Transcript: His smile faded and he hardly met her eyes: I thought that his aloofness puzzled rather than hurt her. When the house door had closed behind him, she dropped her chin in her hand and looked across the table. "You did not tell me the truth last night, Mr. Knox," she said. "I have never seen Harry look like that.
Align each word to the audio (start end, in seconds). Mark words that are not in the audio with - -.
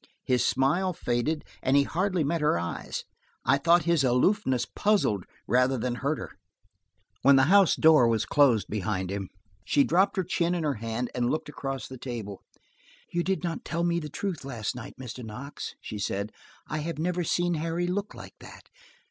His 0.23 0.43
smile 0.43 0.93
faded 0.93 1.45
and 1.61 1.77
he 1.77 1.83
hardly 1.83 2.23
met 2.23 2.41
her 2.41 2.57
eyes: 2.57 3.03
I 3.45 3.59
thought 3.59 3.81
that 3.81 3.85
his 3.85 4.03
aloofness 4.03 4.65
puzzled 4.65 5.25
rather 5.47 5.77
than 5.77 5.93
hurt 5.93 6.17
her. 6.17 6.31
When 7.21 7.35
the 7.35 7.43
house 7.53 7.75
door 7.75 8.11
had 8.11 8.27
closed 8.27 8.67
behind 8.67 9.11
him, 9.11 9.29
she 9.63 9.83
dropped 9.83 10.17
her 10.17 10.23
chin 10.23 10.55
in 10.55 10.63
her 10.63 10.73
hand 10.73 11.11
and 11.13 11.29
looked 11.29 11.49
across 11.49 11.87
the 11.87 11.99
table. 11.99 12.41
"You 13.13 13.21
did 13.23 13.43
not 13.43 13.63
tell 13.63 13.83
me 13.83 13.99
the 13.99 14.09
truth 14.09 14.43
last 14.43 14.75
night, 14.75 14.95
Mr. 14.99 15.23
Knox," 15.23 15.75
she 15.79 15.99
said. 15.99 16.31
"I 16.67 16.79
have 16.79 16.97
never 16.97 17.23
seen 17.23 17.53
Harry 17.53 17.85
look 17.85 18.15
like 18.15 18.33
that. 18.39 18.69